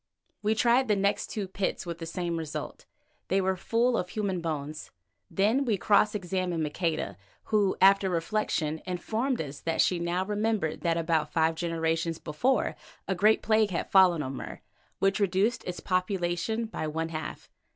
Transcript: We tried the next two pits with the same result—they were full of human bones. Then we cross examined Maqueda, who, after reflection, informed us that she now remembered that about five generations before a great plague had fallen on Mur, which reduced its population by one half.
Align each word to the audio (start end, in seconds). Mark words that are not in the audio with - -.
We 0.41 0.55
tried 0.55 0.87
the 0.87 0.95
next 0.95 1.27
two 1.27 1.47
pits 1.47 1.85
with 1.85 1.99
the 1.99 2.07
same 2.07 2.37
result—they 2.37 3.39
were 3.39 3.55
full 3.55 3.95
of 3.95 4.09
human 4.09 4.41
bones. 4.41 4.89
Then 5.29 5.63
we 5.63 5.77
cross 5.77 6.15
examined 6.15 6.63
Maqueda, 6.63 7.17
who, 7.45 7.77
after 7.79 8.09
reflection, 8.09 8.81
informed 8.87 9.39
us 9.39 9.59
that 9.59 9.79
she 9.79 9.99
now 9.99 10.25
remembered 10.25 10.81
that 10.81 10.97
about 10.97 11.31
five 11.31 11.53
generations 11.53 12.17
before 12.17 12.75
a 13.07 13.13
great 13.13 13.43
plague 13.43 13.69
had 13.69 13.91
fallen 13.91 14.23
on 14.23 14.33
Mur, 14.35 14.61
which 14.97 15.19
reduced 15.19 15.63
its 15.65 15.79
population 15.79 16.65
by 16.65 16.87
one 16.87 17.09
half. 17.09 17.51